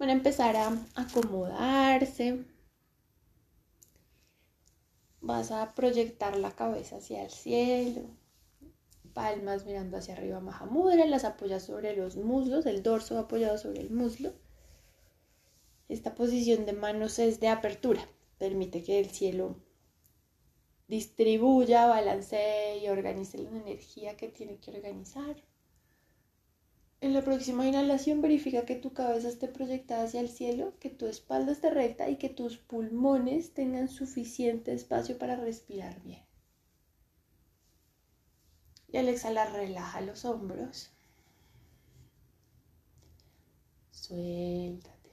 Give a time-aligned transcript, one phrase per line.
[0.00, 2.46] Van a empezar a acomodarse.
[5.20, 8.08] Vas a proyectar la cabeza hacia el cielo.
[9.12, 11.04] Palmas mirando hacia arriba, Mahamudra.
[11.04, 14.32] Las apoyas sobre los muslos, el dorso apoyado sobre el muslo.
[15.90, 18.00] Esta posición de manos es de apertura.
[18.38, 19.56] Permite que el cielo
[20.88, 25.36] distribuya, balancee y organice la energía que tiene que organizar.
[27.02, 31.06] En la próxima inhalación verifica que tu cabeza esté proyectada hacia el cielo, que tu
[31.06, 36.22] espalda esté recta y que tus pulmones tengan suficiente espacio para respirar bien.
[38.88, 40.90] Y al exhalar relaja los hombros.
[43.92, 45.10] Suéltate.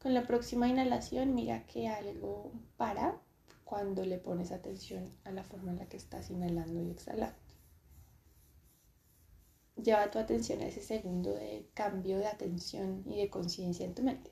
[0.00, 3.20] Con la próxima inhalación mira que algo para
[3.68, 7.36] cuando le pones atención a la forma en la que estás inhalando y exhalando.
[9.76, 14.02] Lleva tu atención a ese segundo de cambio de atención y de conciencia en tu
[14.02, 14.30] mente.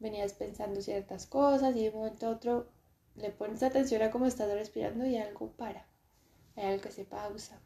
[0.00, 2.66] Venías pensando ciertas cosas y de un momento a otro
[3.14, 5.86] le pones atención a cómo estás respirando y algo para.
[6.56, 7.60] Hay algo que se pausa.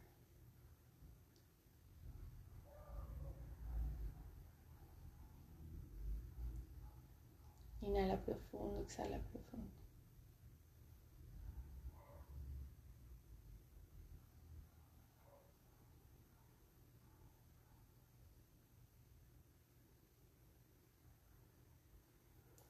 [8.08, 9.70] Inhala profundo, exhala profundo.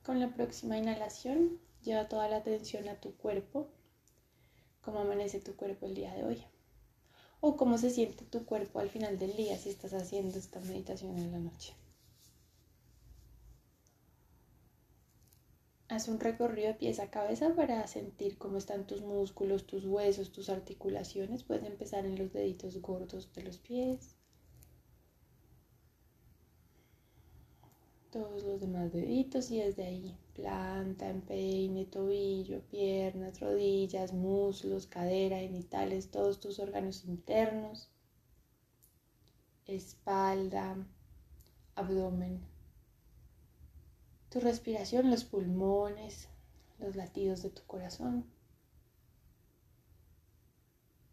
[0.03, 3.69] Con la próxima inhalación, lleva toda la atención a tu cuerpo,
[4.81, 6.45] cómo amanece tu cuerpo el día de hoy,
[7.41, 11.17] o cómo se siente tu cuerpo al final del día si estás haciendo esta meditación
[11.17, 11.75] en la noche.
[15.91, 20.33] Haz un recorrido de pies a cabeza para sentir cómo están tus músculos, tus huesos,
[20.33, 21.45] tus articulaciones.
[21.45, 24.15] Puedes empezar en los deditos gordos de los pies.
[28.11, 36.11] Todos los demás deditos y desde ahí planta, empeine, tobillo, piernas, rodillas, muslos, cadera, genitales,
[36.11, 37.89] todos tus órganos internos,
[39.67, 40.77] espalda,
[41.77, 42.58] abdomen
[44.31, 46.29] tu respiración, los pulmones,
[46.79, 48.27] los latidos de tu corazón,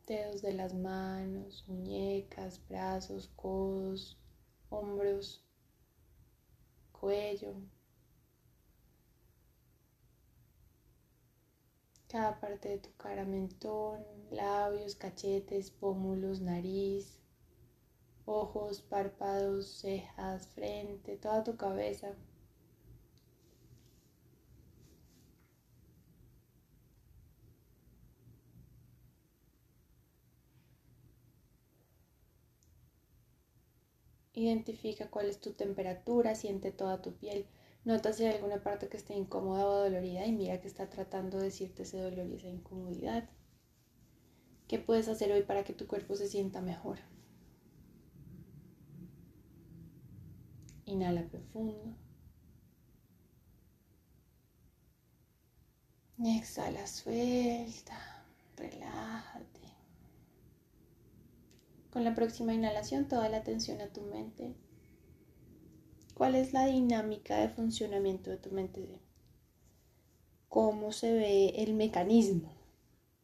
[0.06, 4.18] dedos de las manos, muñecas, brazos, codos,
[4.70, 5.44] hombros,
[6.92, 7.56] cuello,
[12.10, 17.20] cada parte de tu cara, mentón, labios, cachetes, pómulos, nariz,
[18.26, 22.16] ojos, párpados, cejas, frente, toda tu cabeza.
[34.36, 37.48] Identifica cuál es tu temperatura, siente toda tu piel.
[37.86, 41.40] Nota si hay alguna parte que esté incómoda o dolorida y mira que está tratando
[41.40, 43.28] de decirte ese dolor y esa incomodidad.
[44.68, 47.00] ¿Qué puedes hacer hoy para que tu cuerpo se sienta mejor?
[50.86, 51.96] Inhala profundo.
[56.38, 57.98] Exhala, suelta,
[58.58, 59.55] relájate.
[61.96, 64.54] Con la próxima inhalación, toda la atención a tu mente.
[66.14, 69.00] ¿Cuál es la dinámica de funcionamiento de tu mente?
[70.50, 72.52] ¿Cómo se ve el mecanismo?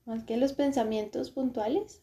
[0.05, 2.01] Más que los pensamientos puntuales.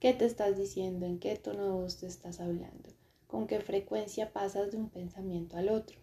[0.00, 1.04] ¿Qué te estás diciendo?
[1.04, 2.88] ¿En qué tono de voz te estás hablando?
[3.26, 5.98] ¿Con qué frecuencia pasas de un pensamiento al otro?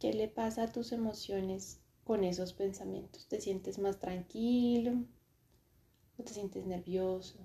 [0.00, 3.28] ¿Qué le pasa a tus emociones con esos pensamientos?
[3.28, 5.04] ¿Te sientes más tranquilo?
[6.22, 7.38] Te sientes nervioso.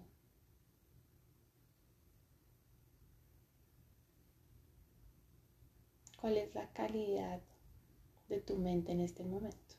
[6.20, 7.40] ¿Cuál es la calidad
[8.30, 9.76] de tu mente en este momento?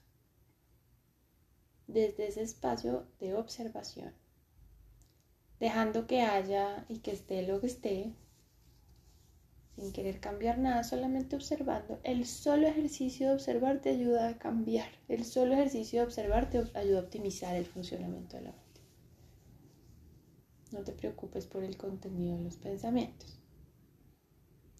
[1.88, 4.12] Desde ese espacio de observación,
[5.58, 8.14] dejando que haya y que esté lo que esté,
[9.76, 12.00] sin querer cambiar nada, solamente observando.
[12.02, 14.88] El solo ejercicio de observar te ayuda a cambiar.
[15.08, 18.65] El solo ejercicio de observar te ayuda a optimizar el funcionamiento de la mente.
[20.72, 23.38] No te preocupes por el contenido de los pensamientos.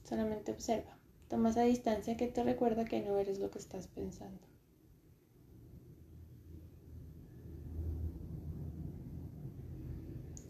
[0.05, 0.97] Solamente observa.
[1.29, 4.41] Toma esa distancia que te recuerda que no eres lo que estás pensando.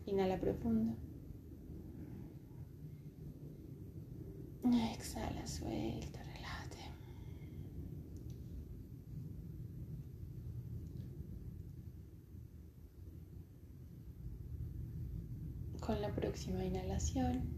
[0.07, 0.97] Inhala profundo.
[4.95, 6.77] Exhala, suelta, relájate.
[15.87, 17.49] Con la próxima inhalación.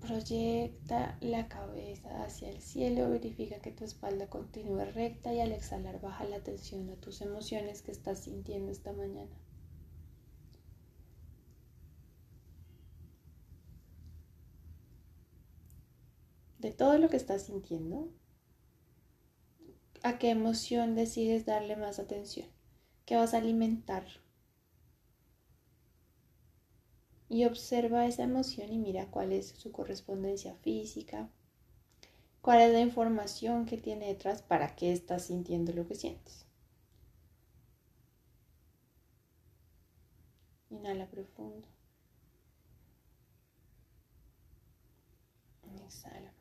[0.00, 6.00] Proyecta la cabeza hacia el cielo, verifica que tu espalda continúe recta y al exhalar
[6.00, 9.36] baja la atención a tus emociones que estás sintiendo esta mañana.
[16.60, 18.12] De todo lo que estás sintiendo,
[20.04, 22.46] ¿a qué emoción decides darle más atención?
[23.04, 24.04] ¿Qué vas a alimentar
[27.32, 31.28] y observa esa emoción y mira cuál es su correspondencia física,
[32.42, 36.44] cuál es la información que tiene detrás para qué estás sintiendo lo que sientes.
[40.70, 41.68] Inhala profundo.
[45.86, 46.31] Exhala.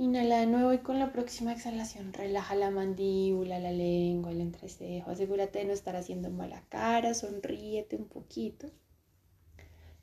[0.00, 5.10] Inhala de nuevo y con la próxima exhalación relaja la mandíbula, la lengua, el entrecejo.
[5.10, 8.70] Asegúrate de no estar haciendo mala cara, sonríete un poquito.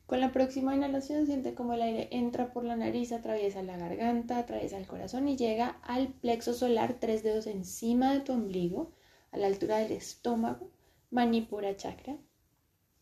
[0.05, 4.37] Con la próxima inhalación siente como el aire entra por la nariz, atraviesa la garganta,
[4.37, 8.91] atraviesa el corazón y llega al plexo solar, tres dedos encima de tu ombligo,
[9.31, 10.71] a la altura del estómago,
[11.09, 12.17] Manipura chakra,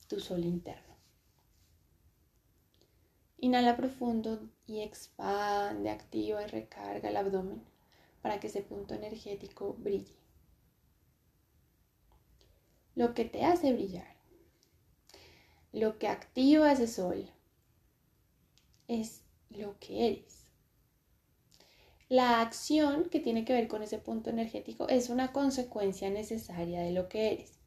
[0.07, 0.82] tu sol interno.
[3.43, 7.61] Inhala profundo y expande, activa y recarga el abdomen
[8.21, 10.15] para que ese punto energético brille.
[12.95, 14.15] Lo que te hace brillar,
[15.73, 17.29] lo que activa ese sol,
[18.87, 20.47] es lo que eres.
[22.07, 26.93] La acción que tiene que ver con ese punto energético es una consecuencia necesaria de
[26.93, 27.62] lo que eres.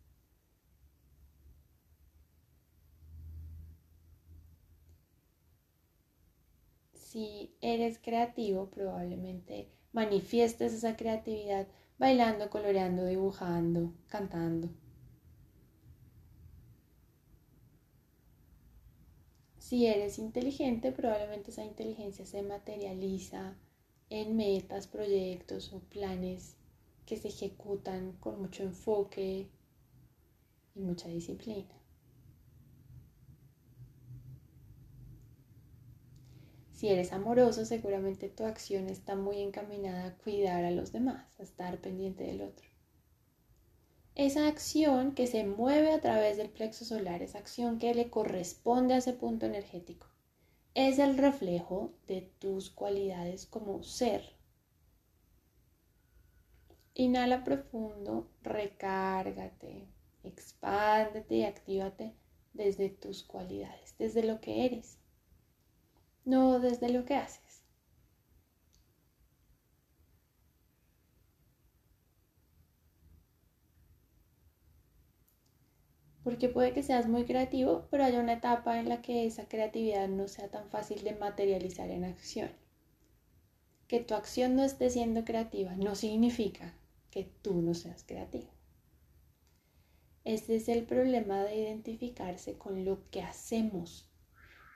[7.16, 11.66] Si eres creativo, probablemente manifiestes esa creatividad
[11.96, 14.68] bailando, coloreando, dibujando, cantando.
[19.56, 23.56] Si eres inteligente, probablemente esa inteligencia se materializa
[24.10, 26.58] en metas, proyectos o planes
[27.06, 29.48] que se ejecutan con mucho enfoque
[30.74, 31.80] y mucha disciplina.
[36.76, 41.42] Si eres amoroso, seguramente tu acción está muy encaminada a cuidar a los demás, a
[41.42, 42.68] estar pendiente del otro.
[44.14, 48.92] Esa acción que se mueve a través del plexo solar, esa acción que le corresponde
[48.92, 50.06] a ese punto energético,
[50.74, 54.36] es el reflejo de tus cualidades como ser.
[56.92, 59.88] Inhala profundo, recárgate,
[60.24, 62.12] expándete y actívate
[62.52, 64.98] desde tus cualidades, desde lo que eres
[66.26, 67.62] no desde lo que haces.
[76.24, 80.08] Porque puede que seas muy creativo, pero haya una etapa en la que esa creatividad
[80.08, 82.50] no sea tan fácil de materializar en acción.
[83.86, 86.74] Que tu acción no esté siendo creativa no significa
[87.10, 88.50] que tú no seas creativo.
[90.24, 94.10] Este es el problema de identificarse con lo que hacemos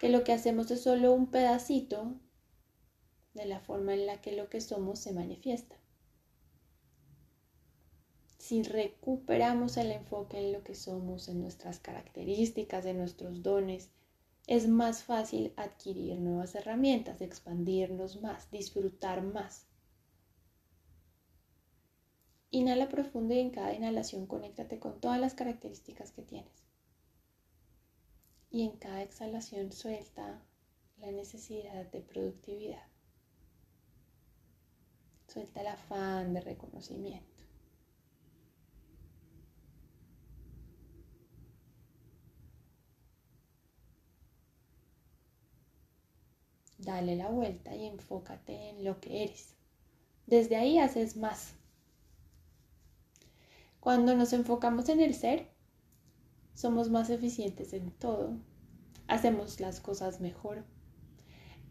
[0.01, 2.15] que lo que hacemos es solo un pedacito
[3.35, 5.77] de la forma en la que lo que somos se manifiesta.
[8.39, 13.91] Si recuperamos el enfoque en lo que somos, en nuestras características, en nuestros dones,
[14.47, 19.67] es más fácil adquirir nuevas herramientas, expandirnos más, disfrutar más.
[22.49, 26.70] Inhala profundo y en cada inhalación conéctate con todas las características que tienes
[28.51, 30.43] y en cada exhalación suelta
[30.99, 32.87] la necesidad de productividad.
[35.29, 37.45] Suelta el afán de reconocimiento.
[46.79, 49.55] Dale la vuelta y enfócate en lo que eres.
[50.27, 51.55] Desde ahí haces más.
[53.79, 55.51] Cuando nos enfocamos en el ser,
[56.61, 58.37] somos más eficientes en todo,
[59.09, 60.65] hacemos las cosas mejor.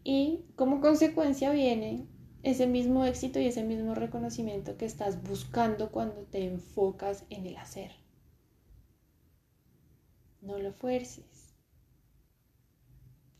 [0.02, 2.08] Y como consecuencia viene
[2.42, 7.56] ese mismo éxito y ese mismo reconocimiento que estás buscando cuando te enfocas en el
[7.56, 7.92] hacer.
[10.40, 11.54] No lo fuerces.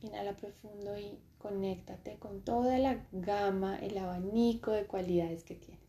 [0.03, 5.81] Inhala profundo y conéctate con toda la gama, el abanico de cualidades que tienes.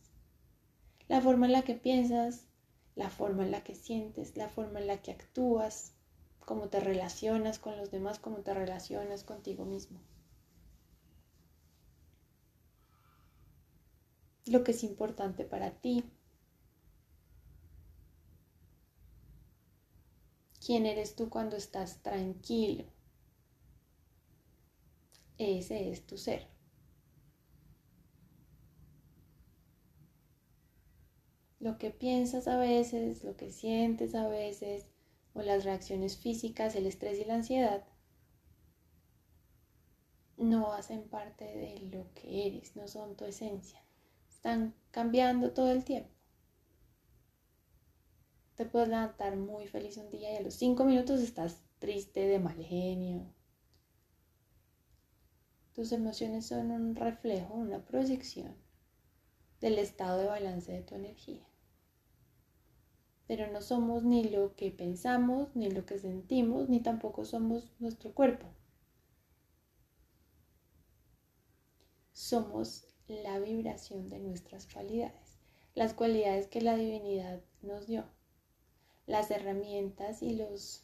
[1.07, 2.50] La forma en la que piensas,
[3.01, 5.95] la forma en la que sientes, la forma en la que actúas,
[6.45, 9.99] cómo te relacionas con los demás, cómo te relacionas contigo mismo.
[14.45, 16.03] Lo que es importante para ti.
[20.63, 22.85] ¿Quién eres tú cuando estás tranquilo?
[25.39, 26.47] Ese es tu ser.
[31.61, 34.87] Lo que piensas a veces, lo que sientes a veces,
[35.35, 37.85] o las reacciones físicas, el estrés y la ansiedad,
[40.37, 43.79] no hacen parte de lo que eres, no son tu esencia.
[44.27, 46.09] Están cambiando todo el tiempo.
[48.55, 52.39] Te puedes levantar muy feliz un día y a los cinco minutos estás triste, de
[52.39, 53.31] mal genio.
[55.73, 58.55] Tus emociones son un reflejo, una proyección
[59.59, 61.50] del estado de balance de tu energía.
[63.31, 68.13] Pero no somos ni lo que pensamos, ni lo que sentimos, ni tampoco somos nuestro
[68.13, 68.45] cuerpo.
[72.11, 75.39] somos la vibración de nuestras cualidades,
[75.75, 78.03] las cualidades que la divinidad nos dio,
[79.07, 80.83] las herramientas y los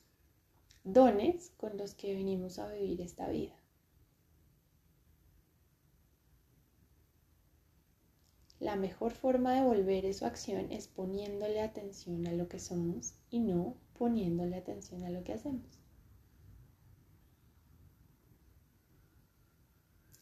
[0.85, 3.55] dones con los que venimos a vivir esta vida.
[8.67, 13.39] La mejor forma de volver su acción es poniéndole atención a lo que somos y
[13.39, 15.79] no poniéndole atención a lo que hacemos.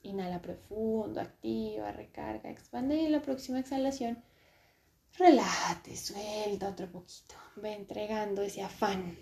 [0.04, 4.24] Inhala profundo, activa, recarga, expande y en la próxima exhalación
[5.18, 7.34] relájate, suelta otro poquito.
[7.56, 9.18] Ve entregando ese afán.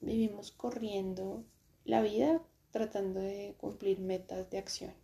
[0.00, 1.44] Vivimos corriendo
[1.84, 2.40] la vida
[2.70, 5.03] tratando de cumplir metas de acción.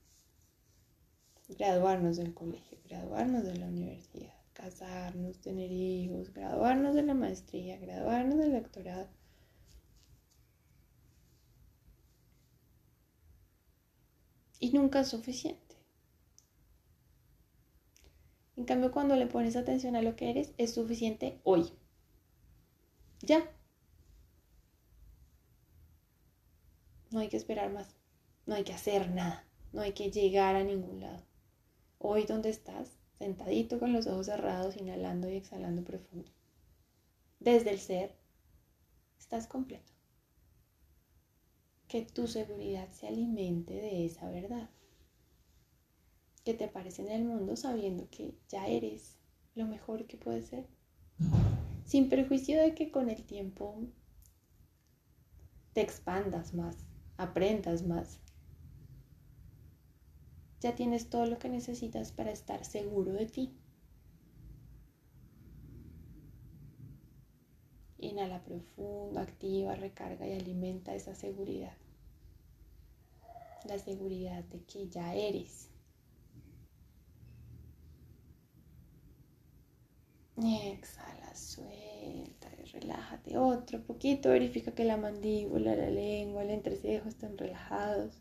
[1.58, 8.38] Graduarnos del colegio, graduarnos de la universidad, casarnos, tener hijos, graduarnos de la maestría, graduarnos
[8.38, 9.08] del doctorado
[14.60, 15.76] y nunca es suficiente.
[18.56, 21.72] En cambio, cuando le pones atención a lo que eres, es suficiente hoy.
[23.22, 23.50] Ya.
[27.10, 27.96] No hay que esperar más.
[28.46, 29.46] No hay que hacer nada.
[29.72, 31.29] No hay que llegar a ningún lado.
[32.02, 36.32] Hoy donde estás, sentadito con los ojos cerrados, inhalando y exhalando profundo.
[37.38, 38.16] Desde el ser,
[39.18, 39.92] estás completo
[41.88, 44.70] que tu seguridad se alimente de esa verdad.
[46.42, 49.18] Que te aparece en el mundo sabiendo que ya eres
[49.54, 50.68] lo mejor que puedes ser.
[51.84, 53.82] Sin perjuicio de que con el tiempo
[55.74, 56.78] te expandas más,
[57.18, 58.20] aprendas más.
[60.60, 63.52] Ya tienes todo lo que necesitas para estar seguro de ti.
[67.98, 71.76] Inhala profundo, activa, recarga y alimenta esa seguridad.
[73.64, 75.68] La seguridad de que ya eres.
[80.36, 84.30] Exhala, suelta relájate otro poquito.
[84.30, 88.14] Verifica que la mandíbula, la lengua, el entrecejo estén relajados.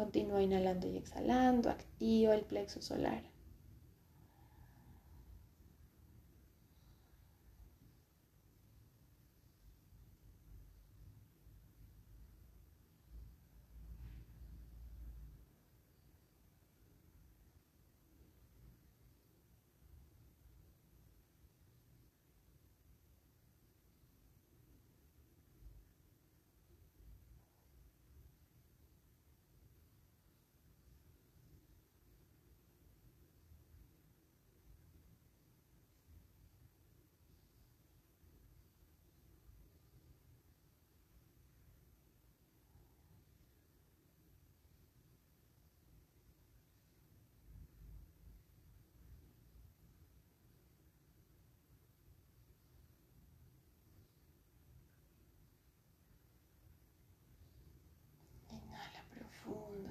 [0.00, 1.68] Continúa inhalando y exhalando.
[1.68, 3.22] Activa el plexo solar.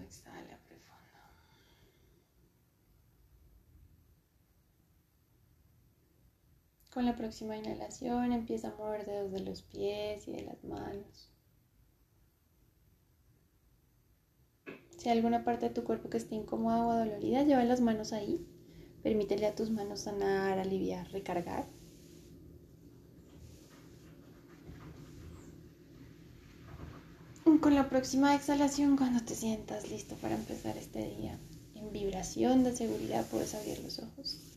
[0.09, 0.99] exhala profundo.
[6.99, 11.31] Con la próxima inhalación empieza a mover dedos de los pies y de las manos.
[14.97, 18.11] Si hay alguna parte de tu cuerpo que esté incómoda o dolorida, lleva las manos
[18.11, 18.45] ahí.
[19.01, 21.69] Permítele a tus manos sanar, aliviar, recargar.
[27.61, 31.39] Con la próxima exhalación, cuando te sientas listo para empezar este día
[31.75, 34.48] en vibración de seguridad, puedes abrir los ojos.